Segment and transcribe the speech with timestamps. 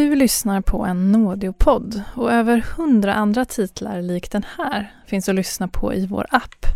[0.00, 5.34] Du lyssnar på en Nådeopodd och över hundra andra titlar lik den här finns att
[5.34, 6.66] lyssna på i vår app,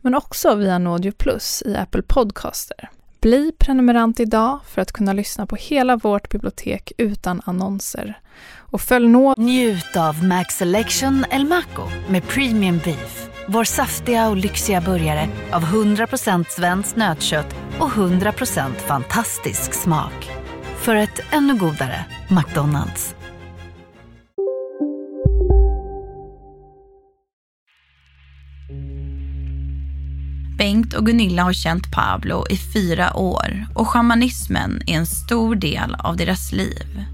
[0.00, 2.90] men också via Nådeo Plus i Apple Podcaster.
[3.20, 8.20] Bli prenumerant idag för att kunna lyssna på hela vårt bibliotek utan annonser.
[8.56, 9.34] Och följ nå...
[9.36, 13.28] Njut av Max Selection El Maco med Premium Beef.
[13.48, 20.47] Vår saftiga och lyxiga burgare av 100% svenskt nötkött och 100% fantastisk smak.
[20.78, 23.14] För ett ännu godare McDonalds.
[30.58, 35.94] Bengt och Gunilla har känt Pablo i fyra år och shamanismen är en stor del
[35.94, 37.04] av deras liv.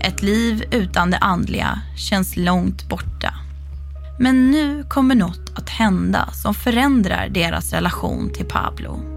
[0.00, 3.34] Ett liv utan det andliga känns långt borta.
[4.18, 9.13] Men nu kommer något att hända som förändrar deras relation till Pablo.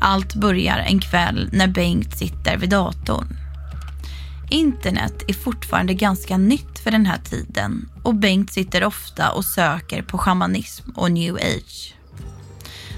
[0.00, 3.36] Allt börjar en kväll när Bengt sitter vid datorn.
[4.50, 10.02] Internet är fortfarande ganska nytt för den här tiden och Bengt sitter ofta och söker
[10.02, 11.94] på shamanism och new age.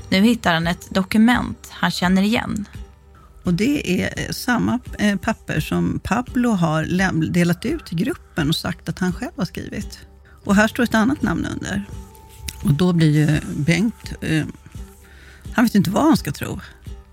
[0.08, 2.68] Nu hittar han ett dokument han känner igen.
[3.42, 6.84] Och det är eh, samma eh, papper som Pablo har
[7.32, 9.98] delat ut till gruppen och sagt att han själv har skrivit.
[10.44, 11.84] Och här står ett annat namn under.
[12.64, 14.44] Och då blir ju Bengt, eh,
[15.52, 16.60] han vet inte vad han ska tro.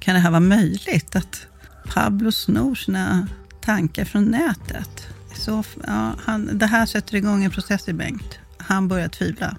[0.07, 1.15] Kan det här vara möjligt?
[1.15, 1.47] Att
[1.93, 3.27] Pablo snor sina
[3.61, 5.07] tankar från nätet?
[5.35, 8.39] Så, ja, han, det här sätter igång en process i Bengt.
[8.57, 9.57] Han börjar tvivla.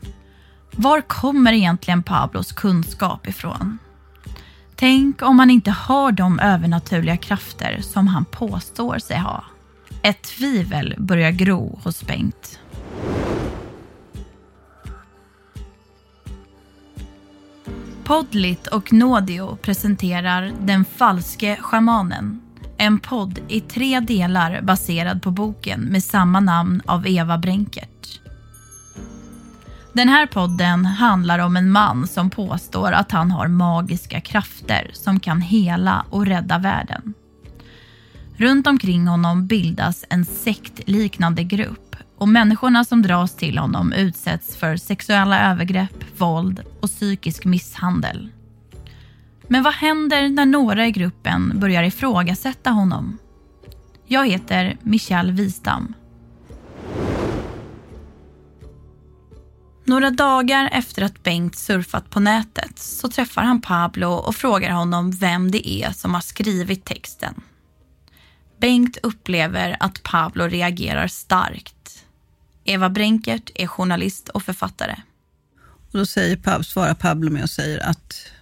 [0.71, 3.79] Var kommer egentligen Pablos kunskap ifrån?
[4.77, 9.45] Tänk om han inte har de övernaturliga krafter som han påstår sig ha.
[10.03, 12.61] Ett tvivel börjar gro hos Bengt.
[18.09, 22.41] Podlit och Nådio presenterar Den falske shamanen.
[22.77, 28.21] En podd i tre delar baserad på boken med samma namn av Eva Bränkert.
[29.93, 35.21] Den här podden handlar om en man som påstår att han har magiska krafter som
[35.21, 37.15] kan hela och rädda världen.
[38.37, 41.88] Runt omkring honom bildas en sektliknande grupp
[42.19, 48.29] och människorna som dras till honom utsätts för sexuella övergrepp, våld och psykisk misshandel.
[49.49, 53.19] Men vad händer när några i gruppen börjar ifrågasätta honom?
[54.07, 55.95] Jag heter Michelle Wistam.
[59.85, 65.11] Några dagar efter att Bengt surfat på nätet så träffar han Pablo och frågar honom
[65.11, 67.35] vem det är som har skrivit texten.
[68.61, 71.78] Bengt upplever att Pablo reagerar starkt.
[72.69, 74.97] Eva Brenkert är journalist och författare.
[75.93, 78.33] Och då säger Pab, svarar Pablo med och säger att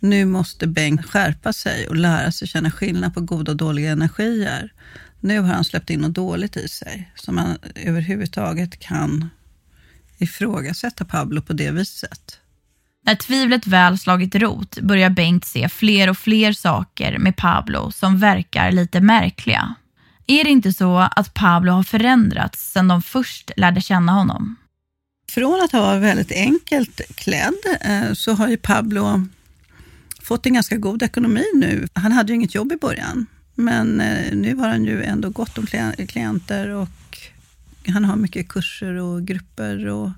[0.00, 4.72] nu måste Bengt skärpa sig och lära sig känna skillnad på goda och dåliga energier.
[5.20, 9.30] Nu har han släppt in något dåligt i sig som han överhuvudtaget kan
[10.18, 12.38] ifrågasätta Pablo på det viset.
[13.04, 18.18] När tvivlet väl slagit rot börjar Bengt se fler och fler saker med Pablo som
[18.18, 19.74] verkar lite märkliga.
[20.26, 24.56] Är det inte så att Pablo har förändrats sedan de först lärde känna honom?
[25.30, 29.26] Från att ha varit väldigt enkelt klädd eh, så har ju Pablo
[30.22, 31.88] fått en ganska god ekonomi nu.
[31.92, 35.58] Han hade ju inget jobb i början, men eh, nu har han ju ändå gott
[35.58, 35.66] om
[36.08, 36.88] klienter och
[37.86, 40.10] han har mycket kurser och grupper och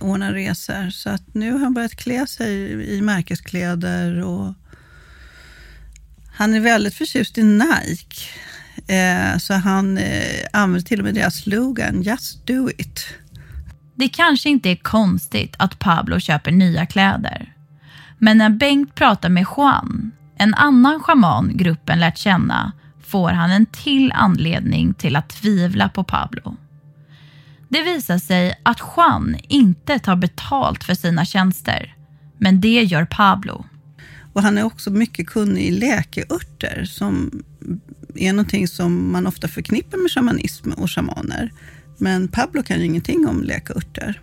[0.00, 0.90] ordnar resor.
[0.90, 4.54] Så att nu har han börjat klä sig i märkeskläder och
[6.32, 8.26] han är väldigt förtjust i Nike.
[8.90, 13.06] Eh, så han eh, använder till och med deras slogan, Just do it.
[13.94, 17.54] Det kanske inte är konstigt att Pablo köper nya kläder.
[18.18, 22.72] Men när Bengt pratar med Juan, en annan shaman gruppen lärt känna,
[23.06, 26.56] får han en till anledning till att tvivla på Pablo.
[27.68, 31.94] Det visar sig att Juan inte tar betalt för sina tjänster,
[32.38, 33.64] men det gör Pablo.
[34.32, 37.42] Och han är också mycket kunnig i läkeörter som
[38.14, 41.52] är någonting som man ofta förknippar med shamanism och shamaner.
[41.98, 44.20] Men Pablo kan ju ingenting om läkeörter.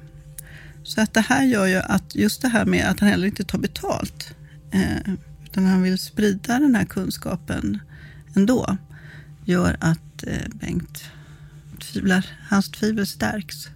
[0.83, 3.43] Så att det här gör ju att just det här med att han heller inte
[3.43, 4.35] tar betalt,
[4.71, 5.13] eh,
[5.43, 7.79] utan han vill sprida den här kunskapen
[8.35, 8.77] ändå
[9.45, 11.03] gör att eh, Bengt
[11.79, 12.25] tvivlar.
[12.49, 13.67] Hans tvivel stärks.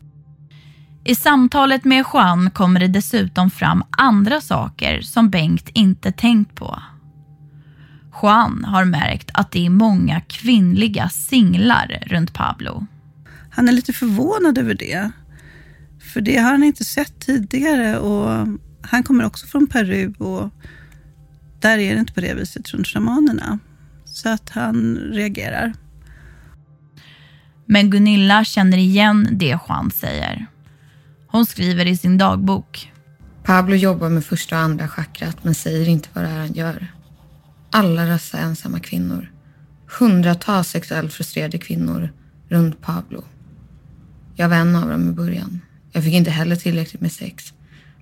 [1.03, 6.81] I samtalet med Juan kommer det dessutom fram andra saker som Bengt inte tänkt på.
[8.21, 12.85] Juan har märkt att det är många kvinnliga singlar runt Pablo.
[13.51, 15.11] Han är lite förvånad över det.
[16.13, 18.47] För det har han inte sett tidigare och
[18.81, 20.49] han kommer också från Peru och
[21.59, 23.59] där är det inte på det viset runt shamanerna.
[24.05, 25.73] Så att han reagerar.
[27.65, 30.45] Men Gunilla känner igen det Juan säger.
[31.27, 32.91] Hon skriver i sin dagbok.
[33.43, 36.87] Pablo jobbar med första och andra chakrat men säger inte vad det är han gör.
[37.73, 39.31] Alla dessa ensamma kvinnor.
[39.99, 42.09] Hundratals sexuellt frustrerade kvinnor
[42.49, 43.23] runt Pablo.
[44.35, 45.61] Jag var en av dem i början.
[45.91, 47.53] Jag fick inte heller tillräckligt med sex.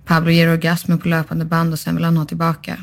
[0.04, 2.78] Pablo ger orgasmer på löpande band och sen vill han ha tillbaka.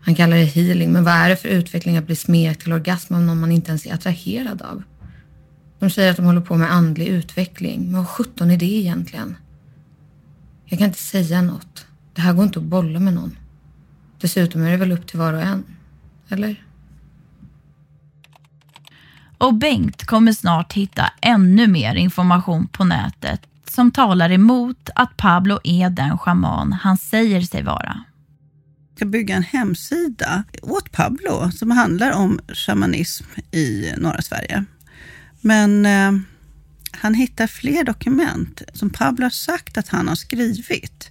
[0.00, 3.14] Han kallar det healing, men vad är det för utveckling att bli smekt till orgasm
[3.14, 4.82] av någon man inte ens är attraherad av?
[5.78, 9.36] De säger att de håller på med andlig utveckling, men vad sjutton är det egentligen?
[10.64, 11.86] Jag kan inte säga något.
[12.14, 13.36] Det här går inte att bolla med någon.
[14.20, 15.64] Dessutom är det väl upp till var och en.
[16.28, 16.64] Eller?
[19.38, 23.40] Och Bengt kommer snart hitta ännu mer information på nätet
[23.70, 28.04] som talar emot att Pablo är den schaman han säger sig vara.
[28.88, 34.64] Jag ska bygga en hemsida åt Pablo som handlar om shamanism i norra Sverige.
[35.40, 36.12] Men eh,
[36.90, 41.10] han hittar fler dokument som Pablo har sagt att han har skrivit,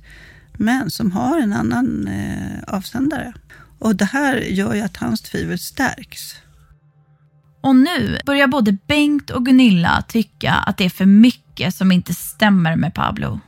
[0.54, 3.34] men som har en annan eh, avsändare.
[3.80, 6.36] Och det här gör ju att hans tvivel stärks.
[7.62, 12.14] Och nu börjar både Bengt och Gunilla tycka att det är för mycket som inte
[12.14, 13.40] stämmer med Pablo.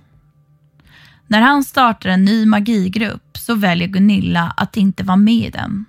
[1.28, 5.86] När han startar en ny magigrupp så väljer Gunilla att inte vara med i den.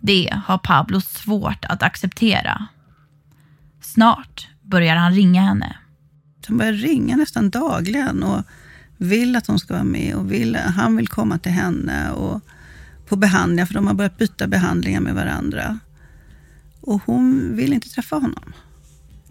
[0.00, 2.66] Det har Pablo svårt att acceptera.
[3.80, 5.76] Snart börjar han ringa henne.
[6.46, 8.42] Han börjar ringa nästan dagligen och
[8.96, 12.40] vill att hon ska vara med och vill, han vill komma till henne och
[13.06, 15.78] på behandlingar, för de har börjat byta behandlingar med varandra.
[16.80, 18.52] Och hon vill inte träffa honom.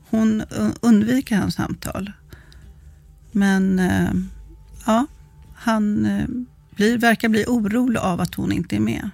[0.09, 0.43] Hon
[0.81, 2.11] undviker hans samtal.
[3.31, 4.09] Men eh,
[4.85, 5.05] ja,
[5.55, 6.27] han eh,
[6.75, 9.09] blir, verkar bli orolig av att hon inte är med.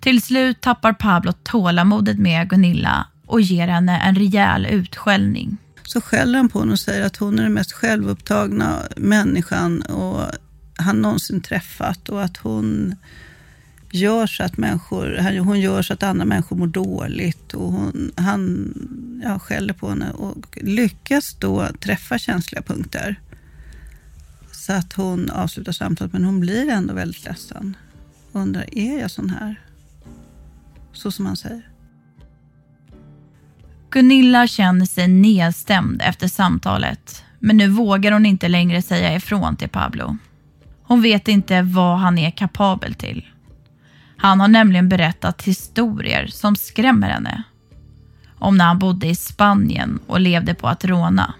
[0.00, 5.56] Till slut tappar Pablo tålamodet med Gunilla och ger henne en rejäl utskällning.
[5.82, 10.20] Så skäller han på henne och säger att hon är den mest självupptagna människan och
[10.78, 12.94] han någonsin träffat och att hon
[13.90, 18.72] gör så att människor, hon gör så att andra människor mår dåligt och hon, han
[19.24, 23.20] ja, skäller på henne och lyckas då träffa känsliga punkter.
[24.52, 27.76] Så att hon avslutar samtalet, men hon blir ändå väldigt ledsen.
[28.32, 29.60] Undrar, är jag sån här?
[30.92, 31.70] Så som han säger.
[33.90, 39.68] Gunilla känner sig nedstämd efter samtalet, men nu vågar hon inte längre säga ifrån till
[39.68, 40.16] Pablo.
[40.82, 43.24] Hon vet inte vad han är kapabel till.
[44.16, 47.42] Han har nämligen berättat historier som skrämmer henne.
[48.38, 51.34] Om när han bodde i Spanien och levde på att råna.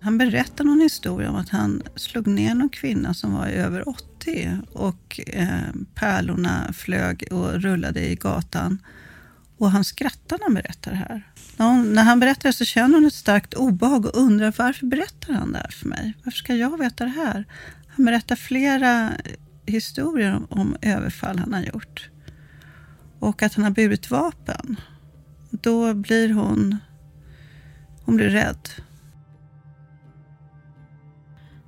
[0.00, 4.58] Han berättade någon historia om att han slog ner någon kvinna som var över 80
[4.72, 5.46] och eh,
[5.94, 8.78] pärlorna flög och rullade i gatan.
[9.58, 11.22] Och han skrattar när han berättar det här.
[11.56, 14.86] När, hon, när han berättar det så känner hon ett starkt obehag och undrar varför
[14.86, 16.12] berättar han det här för mig?
[16.24, 17.44] Varför ska jag veta det här?
[17.88, 19.10] Han berättar flera
[19.72, 22.10] historier om, om överfall han har gjort.
[23.18, 24.76] Och att han har burit vapen.
[25.50, 26.76] Då blir hon,
[28.04, 28.68] hon blir rädd.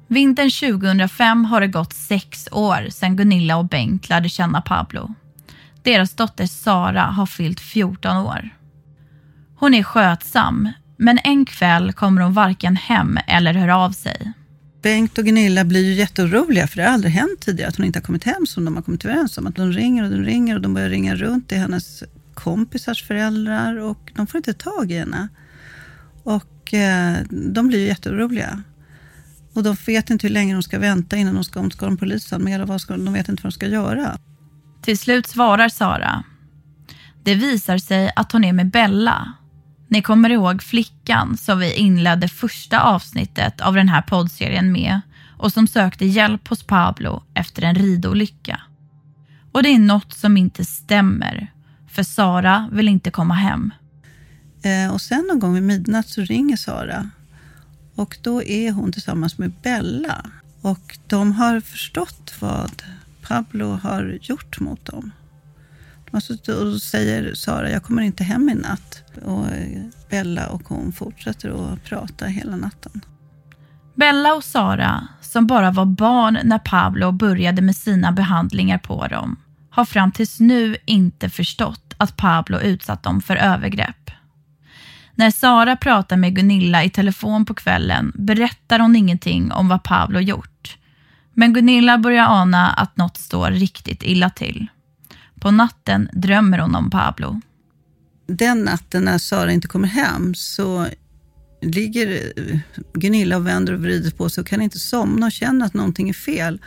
[0.06, 5.14] Vintern 2005 har det gått sex år sedan Gunilla och Bengt lärde känna Pablo.
[5.82, 8.50] Deras dotter Sara har fyllt 14 år.
[9.56, 14.32] Hon är skötsam, men en kväll kommer hon varken hem eller hör av sig.
[14.84, 17.98] Bengt och Gunilla blir ju jätteoroliga för det har aldrig hänt tidigare att hon inte
[17.98, 19.46] har kommit hem som de har kommit överens om.
[19.46, 22.02] Att de ringer och de ringer och de börjar ringa runt till hennes
[22.34, 25.28] kompisars föräldrar och de får inte tag i henne.
[26.22, 28.62] Och eh, de blir ju jätteoroliga.
[29.54, 31.96] Och de vet inte hur länge de ska vänta innan de ska, om ska de
[31.96, 34.18] polisanmäla, vad ska, de vet inte vad de ska göra.
[34.82, 36.24] Till slut svarar Sara.
[37.22, 39.32] Det visar sig att hon är med Bella.
[39.94, 45.00] Ni kommer ihåg flickan som vi inledde första avsnittet av den här poddserien med
[45.38, 48.60] och som sökte hjälp hos Pablo efter en ridolycka.
[49.52, 51.52] Och det är något som inte stämmer,
[51.88, 53.72] för Sara vill inte komma hem.
[54.62, 57.10] Eh, och sen någon gång vid midnatt så ringer Sara
[57.94, 60.26] och då är hon tillsammans med Bella.
[60.60, 62.82] Och de har förstått vad
[63.22, 65.10] Pablo har gjort mot dem.
[66.14, 69.02] De har och säger Sara, jag kommer inte hem i natt.
[69.24, 73.00] Och eh, Bella och hon fortsätter att prata hela natten.
[73.94, 79.36] Bella och Sara, som bara var barn när Pablo började med sina behandlingar på dem,
[79.70, 84.10] har fram tills nu inte förstått att Pablo utsatt dem för övergrepp.
[85.14, 90.20] När Sara pratar med Gunilla i telefon på kvällen berättar hon ingenting om vad Pablo
[90.20, 90.76] gjort.
[91.32, 94.68] Men Gunilla börjar ana att något står riktigt illa till.
[95.44, 97.40] På natten drömmer hon om Pablo.
[98.26, 100.86] Den natten när Sara inte kommer hem så
[101.62, 102.32] ligger
[102.94, 106.08] Gunilla och vänder och vrider på sig och kan inte somna och känner att någonting
[106.08, 106.60] är fel.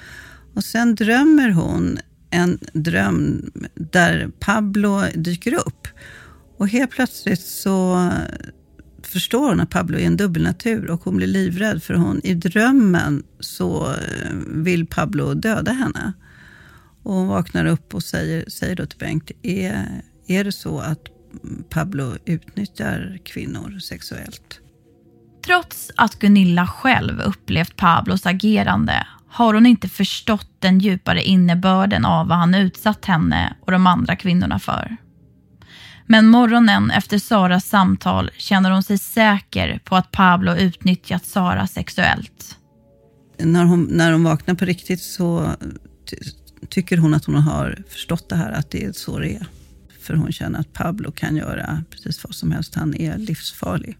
[0.55, 5.87] Och sen drömmer hon en dröm där Pablo dyker upp.
[6.57, 8.09] Och helt plötsligt så
[9.03, 13.23] förstår hon att Pablo är en dubbelnatur och hon blir livrädd för hon i drömmen
[13.39, 16.13] så eh, vill Pablo döda henne.
[17.07, 20.99] Och hon vaknar upp och säger, säger då till Bengt, är, är det så att
[21.69, 24.59] Pablo utnyttjar kvinnor sexuellt?
[25.45, 32.27] Trots att Gunilla själv upplevt Pablos agerande har hon inte förstått den djupare innebörden av
[32.27, 34.97] vad han utsatt henne och de andra kvinnorna för.
[36.05, 42.57] Men morgonen efter Saras samtal känner hon sig säker på att Pablo utnyttjat Sara sexuellt.
[43.39, 45.55] När hon, när hon vaknar på riktigt så
[46.69, 49.47] tycker hon att hon har förstått det här, att det är så det är.
[50.01, 52.75] För hon känner att Pablo kan göra precis vad som helst.
[52.75, 53.97] Han är livsfarlig.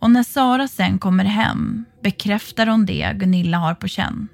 [0.00, 4.28] Och när Sara sen kommer hem bekräftar hon det Gunilla har på känn.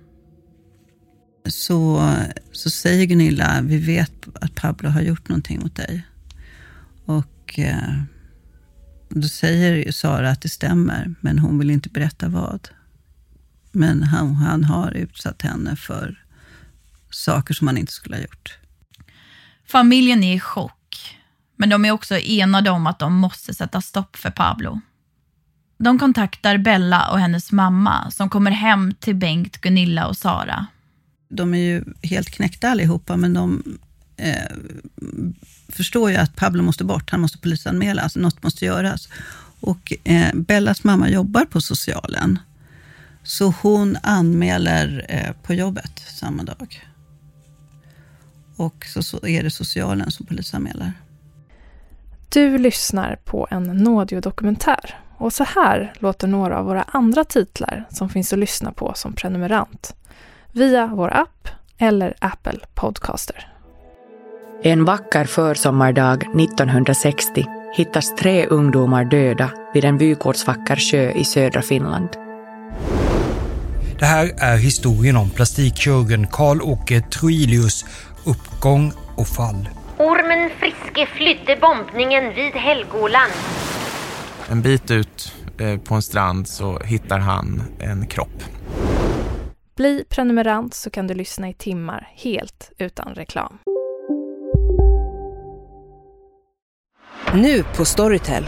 [1.49, 2.11] Så,
[2.53, 6.07] så säger Gunilla, vi vet att Pablo har gjort någonting mot dig.
[7.05, 8.03] Och eh,
[9.09, 12.69] då säger Sara att det stämmer, men hon vill inte berätta vad.
[13.73, 16.25] Men han, han har utsatt henne för
[17.11, 18.59] saker som han inte skulle ha gjort.
[19.69, 21.17] Familjen är i chock,
[21.57, 24.81] men de är också enade om att de måste sätta stopp för Pablo.
[25.79, 30.67] De kontaktar Bella och hennes mamma som kommer hem till Bengt, Gunilla och Sara.
[31.29, 33.79] De är ju helt knäckta allihopa, men de
[34.17, 34.57] eh,
[35.69, 37.11] förstår ju att Pablo måste bort.
[37.11, 39.09] Han måste polisanmälas, något måste göras.
[39.61, 42.39] Och eh, Bellas mamma jobbar på socialen.
[43.23, 46.87] Så hon anmäler eh, på jobbet samma dag.
[48.57, 50.93] Och så, är det socialen som polisanmäler.
[52.29, 58.09] Du lyssnar på en Nådio-dokumentär och så här låter några av våra andra titlar som
[58.09, 59.95] finns att lyssna på som prenumerant.
[60.53, 61.49] Via vår app
[61.79, 63.53] eller Apple Podcaster.
[64.63, 67.45] En vacker försommardag 1960
[67.77, 72.09] hittas tre ungdomar döda vid en vykortsvacker sjö i södra Finland.
[73.99, 77.85] Det här är historien om plastikkirurgen Karl-Åke Troilius
[78.26, 79.68] uppgång och fall.
[79.99, 83.33] Ormen Friske flydde bombningen vid Helgoland.
[84.50, 88.45] En bit ut eh, på en strand så hittar han en kropp.
[89.76, 93.59] Bli prenumerant så kan du lyssna i timmar helt utan reklam.
[97.35, 98.45] Nu på Storytel.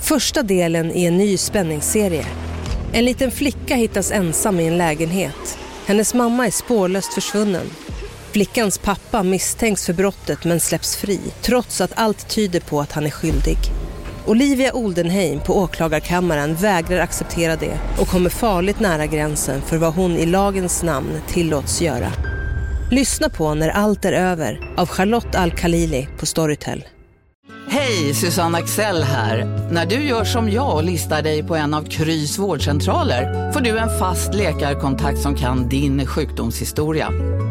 [0.00, 2.26] Första delen i en ny spänningsserie.
[2.92, 5.58] En liten flicka hittas ensam i en lägenhet.
[5.86, 7.66] Hennes mamma är spårlöst försvunnen.
[8.32, 13.06] Flickans pappa misstänks för brottet men släpps fri trots att allt tyder på att han
[13.06, 13.58] är skyldig.
[14.26, 20.16] Olivia Oldenheim på åklagarkammaren vägrar acceptera det och kommer farligt nära gränsen för vad hon
[20.16, 22.12] i lagens namn tillåts göra.
[22.90, 26.84] Lyssna på När allt är över av Charlotte Al-Khalili på Storytel.
[27.70, 29.44] Hej, Susanne Axel här.
[29.72, 33.78] När du gör som jag och listar dig på en av Krys vårdcentraler får du
[33.78, 37.08] en fast läkarkontakt som kan din sjukdomshistoria.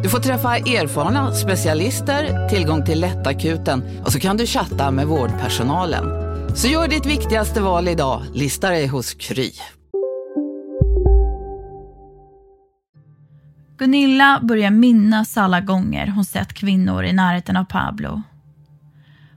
[0.07, 6.05] Du får träffa erfarna specialister, tillgång till lättakuten och så kan du chatta med vårdpersonalen.
[6.55, 9.51] Så gör ditt viktigaste val idag, lista dig hos Kry.
[13.77, 18.21] Gunilla börjar minnas alla gånger hon sett kvinnor i närheten av Pablo.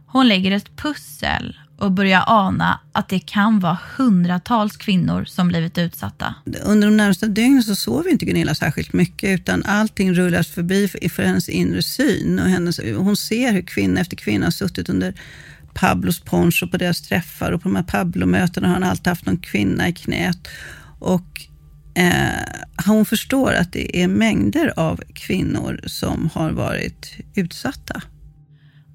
[0.07, 5.79] Hon lägger ett pussel och börja ana att det kan vara hundratals kvinnor som blivit
[5.79, 6.35] utsatta.
[6.63, 11.23] Under de närmaste dygnen så sover inte Gunilla särskilt mycket utan allting rullas förbi för
[11.23, 12.39] hennes inre syn.
[12.39, 15.15] Och hennes, hon ser hur kvinna efter kvinna har suttit under
[15.75, 19.39] Pablos poncho på deras träffar och på de här Pablo-mötena har han alltid haft någon
[19.39, 20.49] kvinna i knät.
[20.99, 21.47] Och
[21.95, 28.03] eh, hon förstår att det är mängder av kvinnor som har varit utsatta.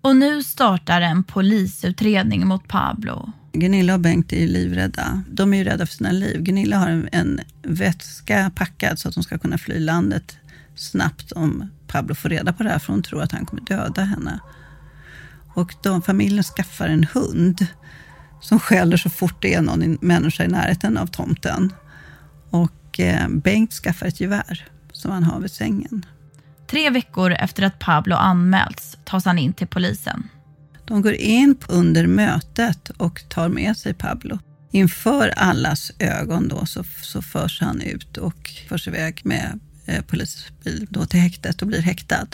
[0.06, 3.32] Och nu startar en polisutredning mot Pablo.
[3.54, 5.24] Gunilla och Bengt är ju livrädda.
[5.30, 6.42] De är ju rädda för sina liv.
[6.42, 10.38] Gunilla har en, en vätska packad så att hon ska kunna fly landet
[10.76, 14.02] snabbt om Pablo får reda på det här, för hon tror att han kommer döda
[14.02, 14.40] henne.
[15.54, 17.68] Och de, familjen skaffar en hund
[18.42, 21.74] som skäller så fort det är någon människa i närheten av tomten.
[22.50, 26.06] Och eh, Bengt skaffar ett gevär som han har vid sängen.
[26.68, 30.30] Tre veckor efter att Pablo anmälts tas han in till polisen.
[30.86, 34.40] De går in under mötet och tar med sig Pablo.
[34.72, 40.88] Inför allas ögon då så, så förs han ut och förs iväg med eh, polisbil
[40.90, 42.28] då till häktet och blir häktad.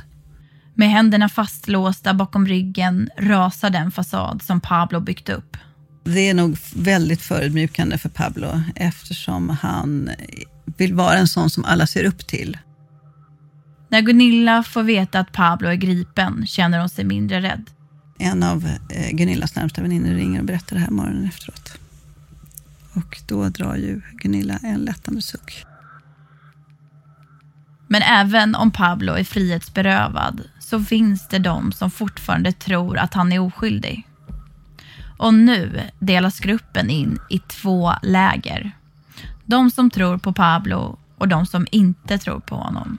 [0.74, 5.58] Med händerna fastlåsta bakom ryggen rasar den fasad som Pablo byggt upp.
[6.04, 10.10] Det är nog väldigt förödmjukande för Pablo eftersom han
[10.78, 12.58] vill vara en sån som alla ser upp till.
[13.92, 17.70] När Gunilla får veta att Pablo är gripen känner hon sig mindre rädd.
[18.18, 21.78] En av eh, Gunillas närmsta väninnor ringer och berättar det här morgonen efteråt.
[22.94, 25.66] Och då drar ju Gunilla en lättande suck.
[27.88, 33.32] Men även om Pablo är frihetsberövad så finns det de som fortfarande tror att han
[33.32, 34.08] är oskyldig.
[35.18, 38.72] Och nu delas gruppen in i två läger.
[39.46, 42.98] De som tror på Pablo och de som inte tror på honom.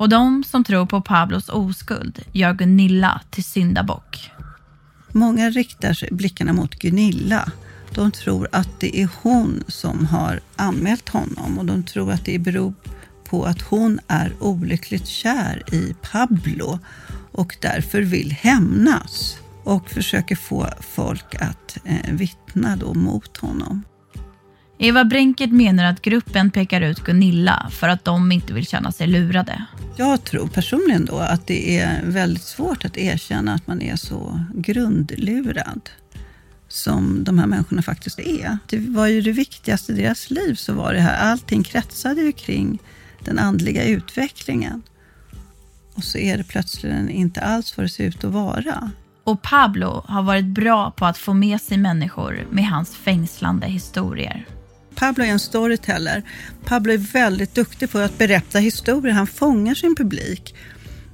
[0.00, 4.30] Och de som tror på Pablos oskuld gör Gunilla till syndabock.
[5.12, 7.52] Många riktar sig blickarna mot Gunilla.
[7.94, 12.38] De tror att det är hon som har anmält honom och de tror att det
[12.38, 12.74] beror
[13.24, 16.78] på att hon är olyckligt kär i Pablo
[17.32, 23.82] och därför vill hämnas och försöker få folk att eh, vittna då mot honom.
[24.82, 29.06] Eva Bränkert menar att gruppen pekar ut Gunilla för att de inte vill känna sig
[29.06, 29.64] lurade.
[29.96, 34.40] Jag tror personligen då att det är väldigt svårt att erkänna att man är så
[34.54, 35.90] grundlurad
[36.68, 38.58] som de här människorna faktiskt är.
[38.66, 41.30] Det var ju det viktigaste i deras liv, så var det här.
[41.30, 42.78] Allting kretsade ju kring
[43.24, 44.82] den andliga utvecklingen.
[45.94, 48.90] Och så är det plötsligt inte alls vad det ser ut att vara.
[49.24, 54.46] Och Pablo har varit bra på att få med sig människor med hans fängslande historier.
[55.00, 56.22] Pablo är en storyteller.
[56.64, 59.12] Pablo är väldigt duktig på att berätta historier.
[59.12, 60.54] Han fångar sin publik.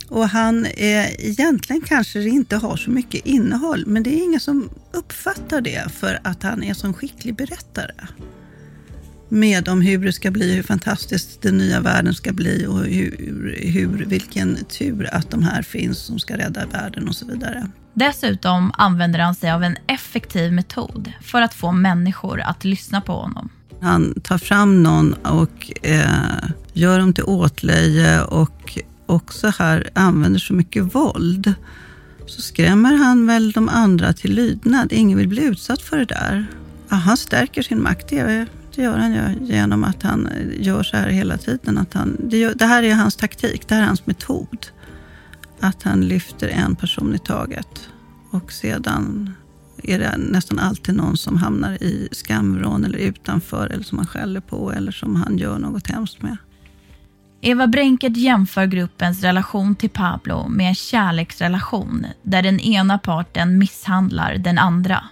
[0.09, 4.41] Och han är, egentligen kanske det inte har så mycket innehåll, men det är ingen
[4.41, 7.95] som uppfattar det för att han är så skicklig berättare.
[9.29, 13.57] Med om hur det ska bli, hur fantastiskt den nya världen ska bli och hur,
[13.63, 17.71] hur, vilken tur att de här finns som ska rädda världen och så vidare.
[17.95, 23.13] Dessutom använder han sig av en effektiv metod för att få människor att lyssna på
[23.13, 23.51] honom.
[23.81, 30.55] Han tar fram någon och eh, gör dem till åtlöje och också här använder så
[30.55, 31.55] mycket våld.
[32.27, 34.93] Så skrämmer han väl de andra till lydnad.
[34.93, 36.47] Ingen vill bli utsatt för det där.
[36.89, 40.83] Ja, han stärker sin makt, det, det gör han ju genom att han eh, gör
[40.83, 41.79] så här hela tiden.
[41.79, 44.67] Att han, det, gör, det här är hans taktik, det här är hans metod.
[45.61, 47.89] Att han lyfter en person i taget
[48.31, 49.35] och sedan
[49.83, 54.41] är det nästan alltid någon som hamnar i skamvrån eller utanför eller som han skäller
[54.41, 56.37] på eller som han gör något hemskt med.
[57.41, 64.35] Eva Bränkert jämför gruppens relation till Pablo med en kärleksrelation där den ena parten misshandlar
[64.35, 65.05] den andra.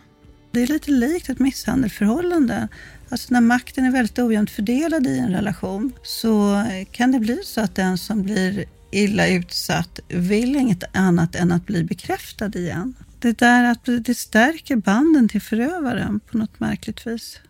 [0.51, 2.69] Det är lite likt ett misshandelsförhållande.
[3.09, 7.61] Alltså när makten är väldigt ojämnt fördelad i en relation så kan det bli så
[7.61, 13.39] att den som blir illa utsatt vill inget annat än att bli bekräftad igen det
[13.39, 17.41] där att det stärker banden till förövaren på något märkligt vis.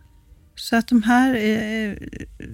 [0.55, 1.95] Så att de här eh,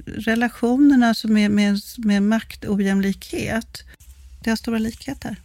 [0.06, 3.84] relationerna som är med, med maktojämlikhet,
[4.44, 5.36] det har stora likheter.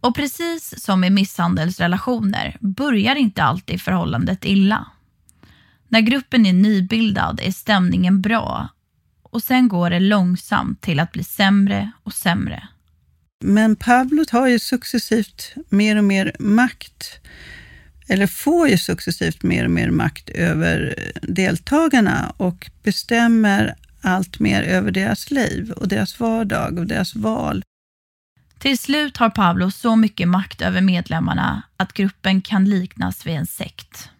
[0.00, 4.86] Och precis som i misshandelsrelationer börjar inte alltid förhållandet illa.
[5.88, 8.68] När gruppen är nybildad är stämningen bra
[9.22, 12.68] och sen går det långsamt till att bli sämre och sämre.
[13.46, 17.20] Men Pablo tar ju successivt mer och mer makt,
[18.08, 24.90] eller får ju successivt mer och mer makt över deltagarna och bestämmer allt mer över
[24.90, 27.62] deras liv och deras vardag och deras val.
[28.58, 33.46] Till slut har Pablo så mycket makt över medlemmarna att gruppen kan liknas vid en
[33.46, 34.10] sekt.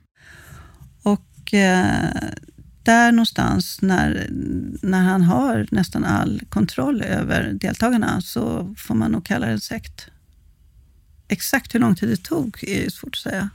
[1.02, 2.08] Och eh,
[2.84, 4.26] där någonstans när,
[4.82, 9.60] när han har nästan all kontroll över deltagarna så får man nog kalla det en
[9.60, 10.08] sekt.
[11.28, 13.50] Exakt hur lång tid det tog är svårt att säga.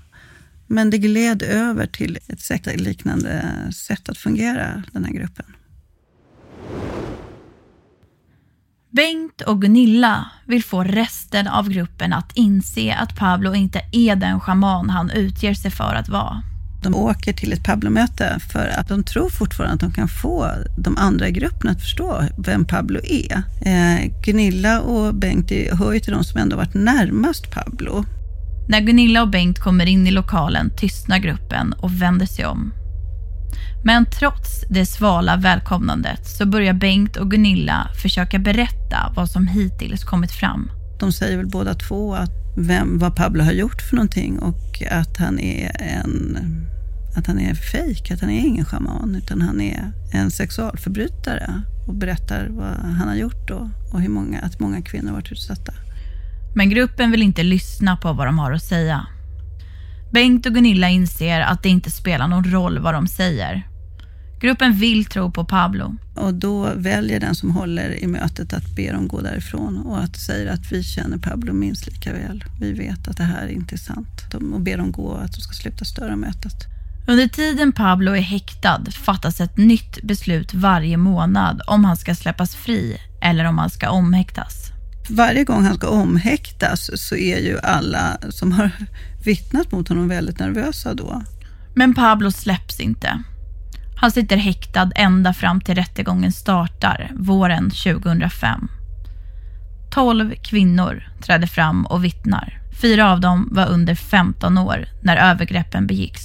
[0.67, 5.45] Men det gled över till ett sektliknande sätt att fungera, den här gruppen.
[8.91, 14.39] Bengt och Gunilla vill få resten av gruppen att inse att Pablo inte är den
[14.39, 16.43] schaman han utger sig för att vara.
[16.83, 20.97] De åker till ett Pablo-möte för att de tror fortfarande att de kan få de
[20.97, 23.43] andra i gruppen att förstå vem Pablo är.
[23.61, 28.05] Eh, Gunilla och Bengt hör ju till de som ändå varit närmast Pablo.
[28.69, 32.73] När Gunilla och Bengt kommer in i lokalen tystnar gruppen och vänder sig om.
[33.83, 40.03] Men trots det svala välkomnandet så börjar Bengt och Gunilla försöka berätta vad som hittills
[40.03, 40.71] kommit fram.
[40.99, 45.17] De säger väl båda två att vem, vad Pablo har gjort för någonting och att
[45.17, 46.37] han är en
[47.15, 51.93] att han är fejk, att han är ingen schaman utan han är en sexualförbrytare och
[51.93, 55.73] berättar vad han har gjort då och hur många, att många kvinnor har varit utsatta.
[56.55, 59.07] Men gruppen vill inte lyssna på vad de har att säga.
[60.11, 63.68] Bengt och Gunilla inser att det inte spelar någon roll vad de säger.
[64.39, 65.95] Gruppen vill tro på Pablo.
[66.15, 70.15] Och då väljer den som håller i mötet att be dem gå därifrån och att
[70.15, 72.43] säga att vi känner Pablo minst lika väl.
[72.59, 74.33] Vi vet att det här inte är sant.
[74.33, 76.53] Och ber dem gå att de ska sluta störa mötet.
[77.07, 82.55] Under tiden Pablo är häktad fattas ett nytt beslut varje månad om han ska släppas
[82.55, 84.71] fri eller om han ska omhäktas.
[85.09, 88.71] Varje gång han ska omhäktas så är ju alla som har
[89.25, 91.23] vittnat mot honom väldigt nervösa då.
[91.75, 93.23] Men Pablo släpps inte.
[94.01, 98.67] Han sitter häktad ända fram till rättegången startar våren 2005.
[99.91, 102.61] Tolv kvinnor trädde fram och vittnar.
[102.81, 106.23] Fyra av dem var under 15 år när övergreppen begicks.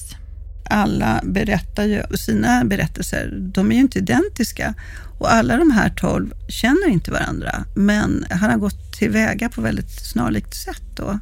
[0.71, 3.39] Alla berättar ju sina berättelser.
[3.55, 4.75] De är ju inte identiska
[5.19, 7.65] och alla de här tolv känner inte varandra.
[7.77, 11.19] Men han har gått tillväga på väldigt snarlikt sätt då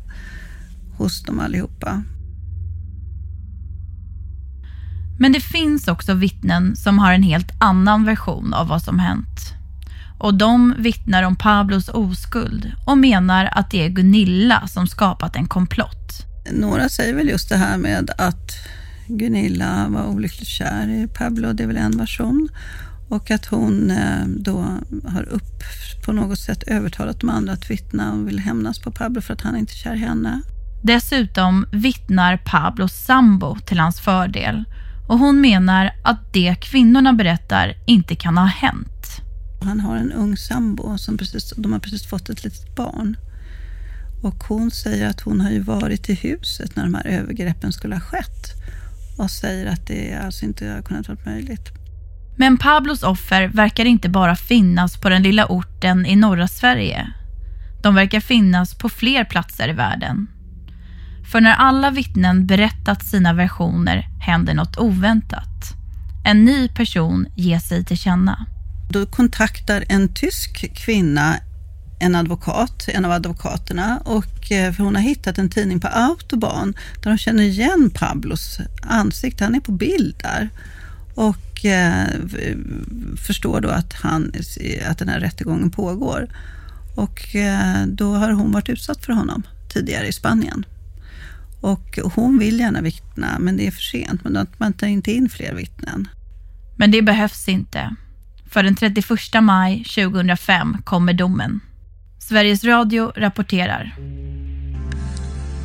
[0.96, 2.02] hos dem allihopa.
[5.22, 9.40] Men det finns också vittnen som har en helt annan version av vad som hänt.
[10.18, 15.46] Och de vittnar om Pablos oskuld och menar att det är Gunilla som skapat en
[15.46, 16.26] komplott.
[16.52, 18.50] Några säger väl just det här med att
[19.06, 22.48] Gunilla var olyckligt kär i Pablo, det är väl en version.
[23.08, 24.64] Och att hon eh, då
[25.04, 25.62] har upp
[26.04, 29.40] på något sätt övertalat de andra att vittna och vill hämnas på Pablo för att
[29.40, 30.40] han inte är kär i henne.
[30.84, 34.64] Dessutom vittnar Pablos sambo till hans fördel
[35.06, 39.22] och hon menar att det kvinnorna berättar inte kan ha hänt.
[39.62, 43.16] Han har en ung sambo som precis, de har precis fått ett litet barn.
[44.22, 47.94] Och hon säger att hon har ju varit i huset när de här övergreppen skulle
[47.94, 48.52] ha skett
[49.18, 51.68] och säger att det alltså inte har kunnat vara möjligt.
[52.36, 57.12] Men Pablos offer verkar inte bara finnas på den lilla orten i norra Sverige.
[57.82, 60.26] De verkar finnas på fler platser i världen.
[61.30, 65.72] För när alla vittnen berättat sina versioner händer något oväntat.
[66.24, 68.46] En ny person ger sig till känna.
[68.90, 71.36] Då kontaktar en tysk kvinna
[72.02, 76.74] en advokat, en av advokaterna och eh, för hon har hittat en tidning på Autobahn
[77.02, 79.44] där de känner igen Pablos ansikte.
[79.44, 80.50] Han är på bild där
[81.14, 82.06] och eh,
[83.16, 84.32] förstår då att, han,
[84.88, 86.28] att den här rättegången pågår.
[86.96, 90.64] Och eh, då har hon varit utsatt för honom tidigare i Spanien.
[91.62, 94.24] Och hon vill gärna vittna, men det är för sent.
[94.24, 96.08] Men man tar inte in fler vittnen.
[96.76, 97.96] Men det behövs inte.
[98.50, 99.08] För den 31
[99.42, 101.60] maj 2005 kommer domen.
[102.18, 103.94] Sveriges Radio rapporterar.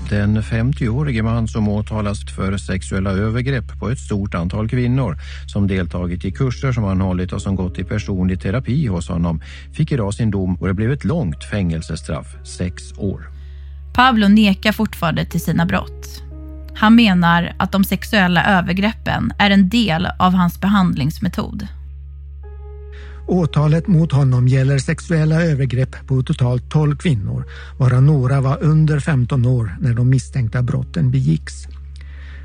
[0.09, 6.25] Den 50-årige man som åtalas för sexuella övergrepp på ett stort antal kvinnor som deltagit
[6.25, 9.41] i kurser som han hållit och som gått i personlig terapi hos honom
[9.73, 13.36] fick idag sin dom och det blev ett långt fängelsestraff, sex år.
[13.97, 16.23] Pablo nekar fortfarande till sina brott.
[16.75, 21.67] Han menar att de sexuella övergreppen är en del av hans behandlingsmetod.
[23.27, 27.45] Åtalet mot honom gäller sexuella övergrepp på totalt 12 kvinnor,
[27.77, 31.67] varav några var under 15 år när de misstänkta brotten begicks.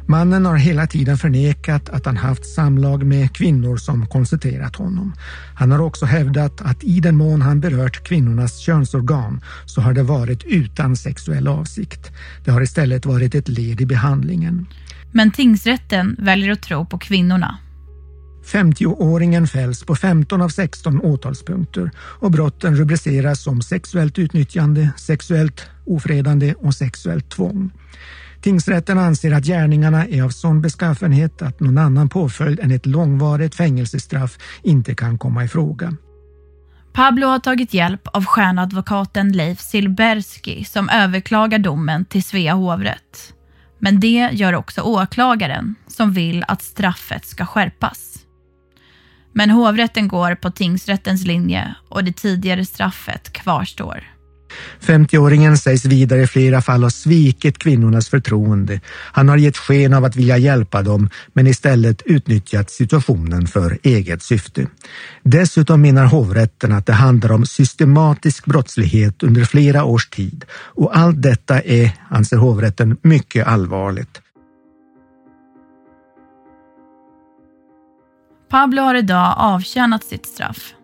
[0.06, 5.14] Mannen har hela tiden förnekat att han haft samlag med kvinnor som konsulterat honom.
[5.54, 10.02] Han har också hävdat att i den mån han berört kvinnornas könsorgan så har det
[10.02, 12.10] varit utan sexuell avsikt.
[12.44, 14.66] Det har istället varit ett led i behandlingen.
[15.12, 17.58] Men tingsrätten väljer att tro på kvinnorna.
[18.44, 26.54] 50-åringen fälls på 15 av 16 åtalspunkter och brotten rubriceras som sexuellt utnyttjande, sexuellt ofredande
[26.54, 27.70] och sexuellt tvång.
[28.42, 33.54] Tingsrätten anser att gärningarna är av sån beskaffenhet att någon annan påföljd än ett långvarigt
[33.54, 35.96] fängelsestraff inte kan komma i fråga.
[36.92, 43.34] Pablo har tagit hjälp av stjärnadvokaten Leif Silberski som överklagar domen till Svea hovrätt.
[43.78, 48.18] Men det gör också åklagaren som vill att straffet ska skärpas.
[49.32, 54.04] Men hovrätten går på tingsrättens linje och det tidigare straffet kvarstår.
[54.80, 58.80] 50-åringen sägs vidare i flera fall ha svikit kvinnornas förtroende.
[58.88, 64.22] Han har gett sken av att vilja hjälpa dem men istället utnyttjat situationen för eget
[64.22, 64.66] syfte.
[65.22, 71.22] Dessutom menar hovrätten att det handlar om systematisk brottslighet under flera års tid och allt
[71.22, 74.20] detta är, anser hovrätten, mycket allvarligt.
[78.50, 80.74] Pablo har idag avtjänat sitt straff.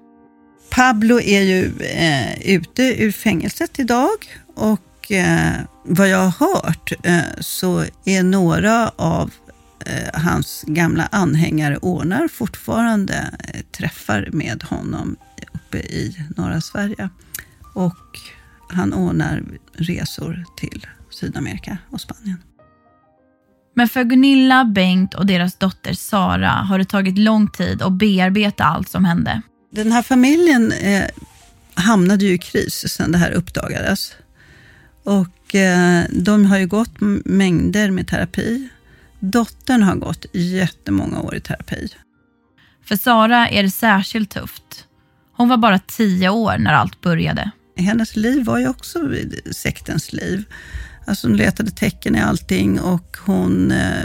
[0.78, 4.18] Pablo är ju eh, ute ur fängelset idag
[4.54, 5.52] och eh,
[5.84, 9.30] vad jag har hört eh, så är några av
[9.86, 13.14] eh, hans gamla anhängare ordnar fortfarande
[13.54, 15.16] eh, träffar med honom
[15.54, 17.08] uppe i norra Sverige.
[17.74, 18.18] Och
[18.68, 22.42] han ordnar resor till Sydamerika och Spanien.
[23.74, 28.64] Men för Gunilla, Bengt och deras dotter Sara har det tagit lång tid att bearbeta
[28.64, 29.42] allt som hände.
[29.70, 31.06] Den här familjen eh,
[31.74, 34.12] hamnade ju i kris sedan det här uppdagades.
[35.04, 38.68] Och eh, de har ju gått mängder med terapi.
[39.20, 41.88] Dottern har gått jättemånga år i terapi.
[42.84, 44.86] För Sara är det särskilt tufft.
[45.32, 47.50] Hon var bara tio år när allt började.
[47.76, 48.98] Hennes liv var ju också
[49.50, 50.44] sektens liv.
[51.06, 54.04] Alltså hon letade tecken i allting och hon, eh,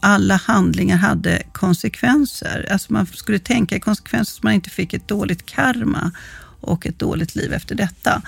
[0.00, 2.68] alla handlingar hade konsekvenser.
[2.72, 6.12] Alltså man skulle tänka i konsekvenser så man inte fick ett dåligt karma
[6.60, 8.22] och ett dåligt liv efter detta.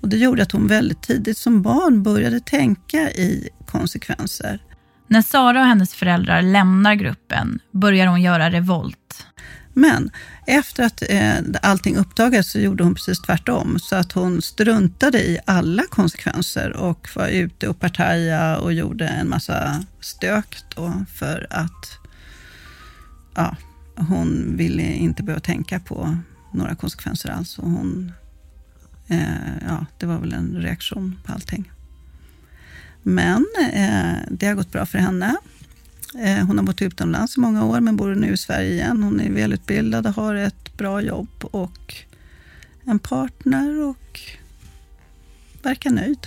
[0.00, 4.60] Och Det gjorde att hon väldigt tidigt som barn började tänka i konsekvenser.
[5.06, 9.26] När Sara och hennes föräldrar lämnar gruppen börjar hon göra revolt.
[9.74, 10.10] Men
[10.46, 13.78] efter att eh, allting uppdagades så gjorde hon precis tvärtom.
[13.78, 19.28] Så att hon struntade i alla konsekvenser och var ute och partaja och gjorde en
[19.28, 21.98] massa stök då för att
[23.34, 23.56] ja,
[23.96, 26.16] hon ville inte behöva tänka på
[26.52, 27.58] några konsekvenser alls.
[27.58, 28.12] Och hon,
[29.08, 31.72] eh, ja, det var väl en reaktion på allting.
[33.02, 35.36] Men eh, det har gått bra för henne.
[36.18, 39.02] Eh, hon har bott utomlands i många år men bor nu i Sverige igen.
[39.02, 41.94] Hon är välutbildad och har ett bra jobb och
[42.84, 44.20] en partner och
[45.62, 46.26] verkar nöjd.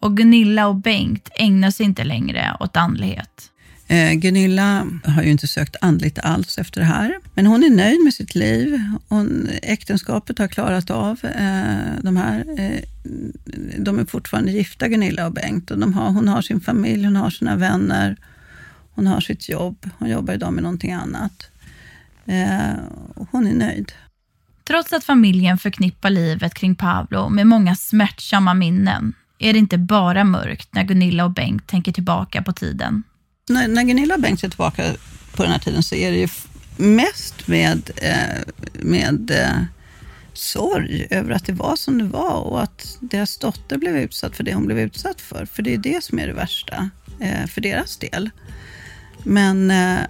[0.00, 3.50] Och Gunilla och Bengt ägnar sig inte längre åt andlighet.
[3.90, 8.04] Eh, Gunilla har ju inte sökt andligt alls efter det här, men hon är nöjd
[8.04, 8.80] med sitt liv.
[9.08, 12.44] Hon, äktenskapet har klarat av eh, de här.
[12.58, 12.82] Eh,
[13.78, 15.70] de är fortfarande gifta, Gunilla och Bengt.
[15.70, 18.16] Och de har, hon har sin familj, hon har sina vänner.
[18.94, 19.90] Hon har sitt jobb.
[19.98, 21.50] Hon jobbar idag med någonting annat.
[22.26, 22.74] Eh,
[23.30, 23.92] hon är nöjd.
[24.64, 30.24] Trots att familjen förknippar livet kring Pablo med många smärtsamma minnen är det inte bara
[30.24, 33.02] mörkt när Gunilla och Bengt tänker tillbaka på tiden.
[33.48, 34.94] När, när Gunilla och Bengt ser tillbaka
[35.34, 36.28] på den här tiden så är det ju
[36.76, 39.62] mest med, eh, med eh,
[40.32, 44.44] sorg över att det var som det var och att deras dotter blev utsatt för
[44.44, 45.46] det hon blev utsatt för.
[45.46, 48.30] För det är det som är det värsta eh, för deras del.
[49.24, 50.00] Men eh,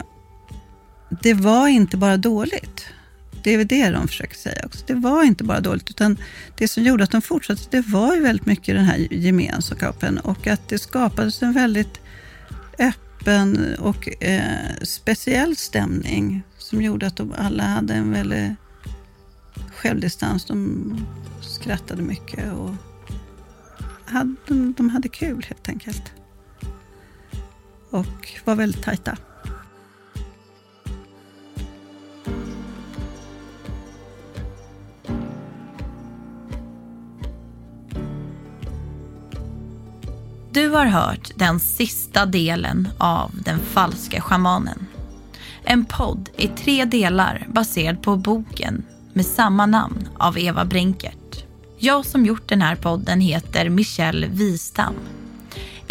[1.22, 2.86] det var inte bara dåligt.
[3.42, 4.84] Det är väl det de försöker säga också.
[4.86, 6.16] Det var inte bara dåligt, utan
[6.58, 10.46] det som gjorde att de fortsatte, det var ju väldigt mycket den här gemenskapen och
[10.46, 12.00] att det skapades en väldigt
[12.78, 18.52] öppen och eh, speciell stämning som gjorde att de alla hade en väldigt
[19.74, 20.44] självdistans.
[20.44, 21.06] De
[21.40, 22.74] skrattade mycket och
[24.04, 24.34] hade,
[24.76, 26.12] de hade kul helt enkelt
[27.90, 29.16] och var väldigt tajta.
[40.52, 44.86] Du har hört den sista delen av Den falske schamanen.
[45.64, 51.44] En podd i tre delar baserad på boken med samma namn av Eva Brinkert.
[51.78, 54.94] Jag som gjort den här podden heter Michelle Wistam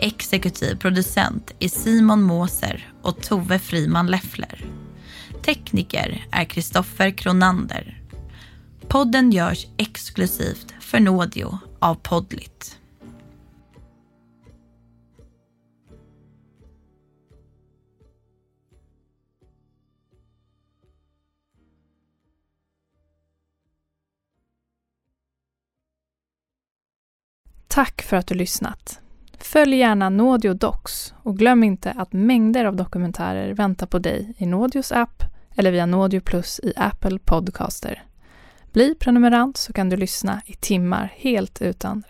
[0.01, 4.65] Exekutiv producent är Simon Måser och Tove Friman Leffler.
[5.45, 8.01] Tekniker är Kristoffer Kronander.
[8.87, 12.79] Podden görs exklusivt för Nådio av Podlit.
[27.67, 29.01] Tack för att du lyssnat.
[29.43, 34.45] Följ gärna Naudio Docs och glöm inte att mängder av dokumentärer väntar på dig i
[34.45, 35.23] Naudios app
[35.55, 38.03] eller via Naudio Plus i Apple Podcaster.
[38.73, 42.03] Bli prenumerant så kan du lyssna i timmar helt utan